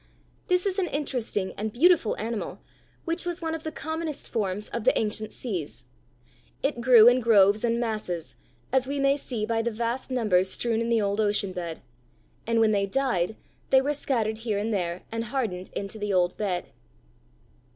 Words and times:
This 0.47 0.65
is 0.65 0.79
an 0.79 0.87
interesting 0.87 1.53
and 1.59 1.71
beautiful 1.71 2.17
animal 2.17 2.59
which 3.05 3.23
was 3.23 3.39
one 3.39 3.53
of 3.53 3.61
the 3.61 3.71
commonest 3.71 4.29
forms 4.29 4.67
of 4.69 4.83
the 4.83 4.97
ancient 4.97 5.31
seas. 5.31 5.85
It 6.63 6.81
grew 6.81 7.07
in 7.07 7.19
groves 7.19 7.63
and 7.63 7.79
masses, 7.79 8.33
as 8.73 8.87
we 8.87 8.99
may 8.99 9.15
see 9.15 9.45
by 9.45 9.61
the 9.61 9.69
vast 9.69 10.09
numbers 10.09 10.49
strewn 10.49 10.81
in 10.81 10.89
the 10.89 11.01
old 11.03 11.21
ocean 11.21 11.51
bed; 11.53 11.83
and 12.47 12.59
when 12.59 12.71
they 12.71 12.87
died, 12.87 13.35
they 13.69 13.79
were 13.79 13.93
scattered 13.93 14.39
here 14.39 14.57
and 14.57 14.73
there 14.73 15.03
and 15.11 15.25
hardened 15.25 15.69
into 15.75 15.99
the 15.99 16.11
old 16.11 16.35
bed. 16.35 16.71